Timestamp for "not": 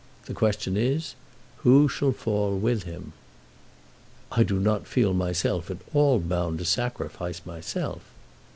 4.59-4.87